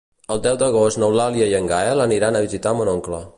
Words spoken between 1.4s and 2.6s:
i en Gaël aniran a